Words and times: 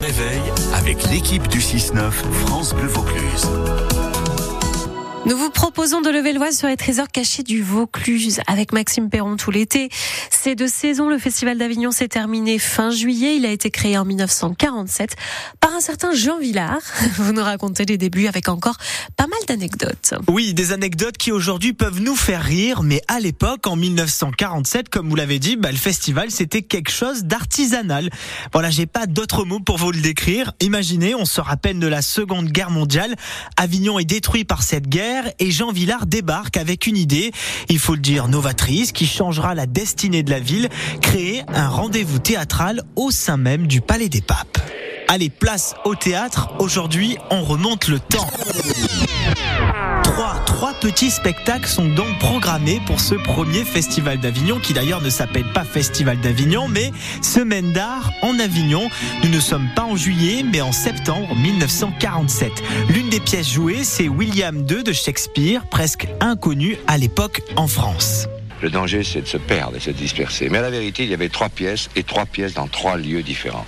Réveil 0.00 0.40
avec 0.74 1.10
l'équipe 1.10 1.48
du 1.48 1.58
6-9 1.58 2.12
France 2.12 2.72
Bleu 2.72 2.86
Vaucluse. 2.86 3.48
Nous 5.26 5.36
vous 5.36 5.50
proposons 5.50 6.00
de 6.00 6.08
lever 6.08 6.32
le 6.32 6.52
sur 6.52 6.68
les 6.68 6.76
trésors 6.76 7.08
cachés 7.08 7.42
du 7.42 7.62
Vaucluse 7.62 8.40
avec 8.46 8.72
Maxime 8.72 9.10
Perron 9.10 9.36
tout 9.36 9.50
l'été. 9.50 9.90
C'est 10.30 10.54
de 10.54 10.68
saison. 10.68 11.08
Le 11.08 11.18
Festival 11.18 11.58
d'Avignon 11.58 11.90
s'est 11.90 12.06
terminé 12.06 12.60
fin 12.60 12.90
juillet. 12.90 13.36
Il 13.36 13.44
a 13.44 13.50
été 13.50 13.70
créé 13.70 13.98
en 13.98 14.04
1947 14.04 15.16
par 15.58 15.74
un 15.74 15.80
certain 15.80 16.12
Jean 16.14 16.38
Villard. 16.38 16.80
Vous 17.16 17.32
nous 17.32 17.42
racontez 17.42 17.84
les 17.84 17.98
débuts 17.98 18.28
avec 18.28 18.48
encore 18.48 18.76
pas 19.16 19.26
mal 19.26 19.37
Oui, 20.28 20.54
des 20.54 20.72
anecdotes 20.72 21.16
qui 21.16 21.32
aujourd'hui 21.32 21.72
peuvent 21.72 22.00
nous 22.00 22.16
faire 22.16 22.42
rire, 22.42 22.82
mais 22.82 23.00
à 23.08 23.20
l'époque, 23.20 23.66
en 23.66 23.76
1947, 23.76 24.88
comme 24.88 25.08
vous 25.08 25.16
l'avez 25.16 25.38
dit, 25.38 25.56
bah, 25.56 25.70
le 25.70 25.78
festival 25.78 26.30
c'était 26.30 26.62
quelque 26.62 26.90
chose 26.90 27.24
d'artisanal. 27.24 28.10
Voilà, 28.52 28.70
j'ai 28.70 28.86
pas 28.86 29.06
d'autres 29.06 29.44
mots 29.44 29.60
pour 29.60 29.78
vous 29.78 29.90
le 29.90 30.00
décrire. 30.00 30.52
Imaginez, 30.60 31.14
on 31.14 31.24
se 31.24 31.40
rappelle 31.40 31.78
de 31.78 31.86
la 31.86 32.02
Seconde 32.02 32.48
Guerre 32.50 32.70
mondiale. 32.70 33.14
Avignon 33.56 33.98
est 33.98 34.04
détruit 34.04 34.44
par 34.44 34.62
cette 34.62 34.88
guerre 34.88 35.24
et 35.38 35.50
Jean 35.50 35.72
Villard 35.72 36.06
débarque 36.06 36.56
avec 36.56 36.86
une 36.86 36.96
idée, 36.96 37.32
il 37.68 37.78
faut 37.78 37.94
le 37.94 38.00
dire 38.00 38.28
novatrice, 38.28 38.92
qui 38.92 39.06
changera 39.06 39.54
la 39.54 39.66
destinée 39.66 40.22
de 40.22 40.30
la 40.30 40.40
ville, 40.40 40.68
créer 41.00 41.42
un 41.48 41.68
rendez-vous 41.68 42.18
théâtral 42.18 42.82
au 42.96 43.10
sein 43.10 43.36
même 43.36 43.66
du 43.66 43.80
Palais 43.80 44.08
des 44.08 44.20
Papes. 44.20 44.58
Allez, 45.10 45.30
place 45.30 45.74
au 45.86 45.94
théâtre. 45.94 46.50
Aujourd'hui, 46.58 47.16
on 47.30 47.42
remonte 47.42 47.88
le 47.88 47.98
temps. 47.98 48.28
Trois, 50.46 50.74
petits 50.74 51.12
spectacles 51.12 51.68
sont 51.68 51.84
donc 51.84 52.18
programmés 52.18 52.80
pour 52.86 52.98
ce 52.98 53.14
premier 53.14 53.62
festival 53.62 54.18
d'Avignon, 54.18 54.58
qui 54.58 54.72
d'ailleurs 54.72 55.00
ne 55.00 55.10
s'appelle 55.10 55.44
pas 55.52 55.62
Festival 55.62 56.18
d'Avignon, 56.18 56.66
mais 56.66 56.90
Semaine 57.22 57.72
d'art 57.72 58.10
en 58.22 58.36
Avignon. 58.40 58.90
Nous 59.22 59.28
ne 59.28 59.38
sommes 59.38 59.68
pas 59.76 59.84
en 59.84 59.94
juillet, 59.94 60.42
mais 60.42 60.60
en 60.60 60.72
septembre 60.72 61.36
1947. 61.36 62.50
L'une 62.88 63.08
des 63.10 63.20
pièces 63.20 63.48
jouées, 63.48 63.84
c'est 63.84 64.08
William 64.08 64.66
II 64.68 64.82
de 64.82 64.92
Shakespeare, 64.92 65.64
presque 65.66 66.08
inconnu 66.18 66.78
à 66.88 66.98
l'époque 66.98 67.42
en 67.54 67.68
France. 67.68 68.26
Le 68.60 68.70
danger, 68.70 69.04
c'est 69.04 69.22
de 69.22 69.28
se 69.28 69.38
perdre 69.38 69.76
et 69.76 69.78
de 69.78 69.84
se 69.84 69.90
disperser. 69.90 70.48
Mais 70.48 70.58
à 70.58 70.62
la 70.62 70.70
vérité, 70.70 71.04
il 71.04 71.10
y 71.10 71.14
avait 71.14 71.28
trois 71.28 71.48
pièces, 71.48 71.90
et 71.94 72.02
trois 72.02 72.26
pièces 72.26 72.54
dans 72.54 72.66
trois 72.66 72.96
lieux 72.96 73.22
différents. 73.22 73.66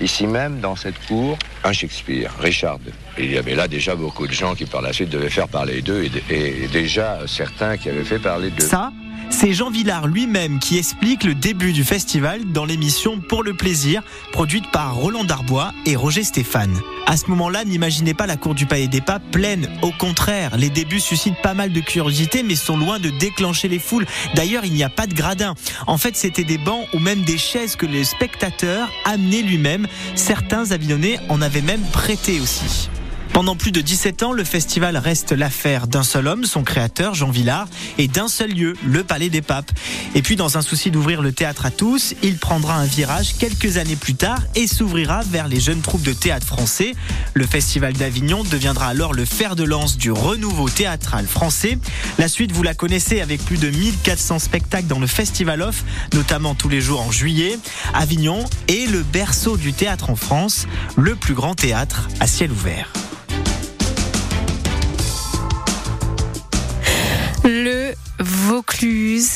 Ici 0.00 0.26
même, 0.26 0.60
dans 0.60 0.76
cette 0.76 0.98
cour, 1.06 1.38
un 1.62 1.72
Shakespeare, 1.72 2.30
Richard. 2.40 2.78
Il 3.18 3.30
y 3.30 3.36
avait 3.36 3.54
là 3.54 3.68
déjà 3.68 3.94
beaucoup 3.94 4.26
de 4.26 4.32
gens 4.32 4.54
qui 4.54 4.64
par 4.64 4.80
la 4.80 4.92
suite 4.92 5.10
devaient 5.10 5.28
faire 5.28 5.48
parler 5.48 5.82
d'eux 5.82 6.04
et, 6.30 6.64
et, 6.64 6.68
déjà 6.68 7.18
certains 7.26 7.76
qui 7.76 7.90
avaient 7.90 8.04
fait 8.04 8.18
parler 8.18 8.50
d'eux. 8.50 8.66
Ça, 8.66 8.92
c'est 9.30 9.52
Jean 9.54 9.70
Villard 9.70 10.06
lui-même 10.06 10.58
qui 10.58 10.76
explique 10.76 11.24
le 11.24 11.34
début 11.34 11.72
du 11.72 11.84
festival 11.84 12.52
dans 12.52 12.64
l'émission 12.64 13.20
Pour 13.20 13.42
le 13.42 13.54
plaisir, 13.54 14.02
produite 14.32 14.70
par 14.70 14.94
Roland 14.96 15.24
Darbois 15.24 15.72
et 15.86 15.96
Roger 15.96 16.24
Stéphane. 16.24 16.78
À 17.06 17.16
ce 17.16 17.26
moment-là, 17.28 17.64
n'imaginez 17.64 18.12
pas 18.12 18.26
la 18.26 18.36
cour 18.36 18.54
du 18.54 18.66
Palais 18.66 18.88
des 18.88 19.00
Papes 19.00 19.22
pleine. 19.32 19.68
Au 19.82 19.92
contraire, 19.92 20.56
les 20.56 20.68
débuts 20.68 21.00
suscitent 21.00 21.40
pas 21.42 21.54
mal 21.54 21.72
de 21.72 21.80
curiosité, 21.80 22.42
mais 22.42 22.54
sont 22.54 22.76
loin 22.76 22.98
de 22.98 23.10
déclencher 23.10 23.68
les 23.68 23.78
foules. 23.78 24.06
D'ailleurs, 24.34 24.64
il 24.64 24.72
n'y 24.72 24.84
a 24.84 24.90
pas 24.90 25.06
de 25.06 25.14
gradin. 25.14 25.54
En 25.86 25.96
fait, 25.96 26.16
c'était 26.16 26.44
des 26.44 26.58
bancs 26.58 26.86
ou 26.92 26.98
même 26.98 27.22
des 27.22 27.38
chaises 27.38 27.76
que 27.76 27.86
les 27.86 28.04
spectateurs 28.04 28.90
amenaient 29.04 29.42
lui-même. 29.42 29.86
Certains 30.14 30.70
avionnés 30.72 31.18
en 31.28 31.40
avaient 31.40 31.62
même 31.62 31.82
prêté 31.92 32.40
aussi. 32.40 32.90
Pendant 33.32 33.54
plus 33.54 33.70
de 33.70 33.80
17 33.80 34.22
ans, 34.24 34.32
le 34.32 34.44
festival 34.44 34.96
reste 34.96 35.32
l'affaire 35.32 35.86
d'un 35.86 36.02
seul 36.02 36.26
homme, 36.26 36.44
son 36.44 36.62
créateur, 36.62 37.14
Jean 37.14 37.30
Villard, 37.30 37.68
et 37.96 38.08
d'un 38.08 38.28
seul 38.28 38.50
lieu, 38.50 38.74
le 38.84 39.04
Palais 39.04 39.30
des 39.30 39.40
Papes. 39.40 39.70
Et 40.14 40.22
puis, 40.22 40.36
dans 40.36 40.58
un 40.58 40.62
souci 40.62 40.90
d'ouvrir 40.90 41.22
le 41.22 41.32
théâtre 41.32 41.64
à 41.64 41.70
tous, 41.70 42.14
il 42.22 42.36
prendra 42.38 42.74
un 42.74 42.84
virage 42.84 43.36
quelques 43.38 43.76
années 43.76 43.96
plus 43.96 44.14
tard 44.14 44.40
et 44.56 44.66
s'ouvrira 44.66 45.22
vers 45.22 45.48
les 45.48 45.60
jeunes 45.60 45.80
troupes 45.80 46.02
de 46.02 46.12
théâtre 46.12 46.46
français. 46.46 46.94
Le 47.32 47.46
Festival 47.46 47.92
d'Avignon 47.92 48.42
deviendra 48.44 48.88
alors 48.88 49.14
le 49.14 49.24
fer 49.24 49.56
de 49.56 49.64
lance 49.64 49.96
du 49.96 50.10
renouveau 50.10 50.68
théâtral 50.68 51.26
français. 51.26 51.78
La 52.18 52.28
suite, 52.28 52.52
vous 52.52 52.62
la 52.62 52.74
connaissez 52.74 53.20
avec 53.20 53.44
plus 53.44 53.58
de 53.58 53.70
1400 53.70 54.38
spectacles 54.38 54.88
dans 54.88 54.98
le 54.98 55.06
Festival 55.06 55.62
Off, 55.62 55.84
notamment 56.14 56.54
tous 56.54 56.68
les 56.68 56.80
jours 56.80 57.00
en 57.00 57.10
juillet. 57.10 57.58
Avignon 57.94 58.44
est 58.68 58.90
le 58.90 59.02
berceau 59.02 59.56
du 59.56 59.72
théâtre 59.72 60.10
en 60.10 60.16
France, 60.16 60.66
le 60.96 61.14
plus 61.14 61.34
grand 61.34 61.54
théâtre 61.54 62.08
à 62.18 62.26
ciel 62.26 62.50
ouvert. 62.50 62.92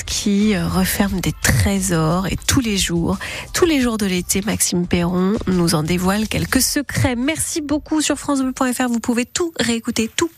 Qui 0.06 0.56
referme 0.56 1.20
des 1.20 1.32
trésors 1.42 2.26
et 2.28 2.36
tous 2.46 2.60
les 2.60 2.78
jours, 2.78 3.18
tous 3.52 3.66
les 3.66 3.80
jours 3.80 3.98
de 3.98 4.06
l'été, 4.06 4.40
Maxime 4.40 4.86
Perron 4.86 5.34
nous 5.46 5.74
en 5.74 5.82
dévoile 5.82 6.28
quelques 6.28 6.62
secrets. 6.62 7.14
Merci 7.14 7.60
beaucoup 7.60 8.00
sur 8.00 8.16
francebleu.fr. 8.16 8.88
Vous 8.88 9.00
pouvez 9.00 9.26
tout 9.26 9.52
réécouter, 9.60 10.10
tout 10.16 10.30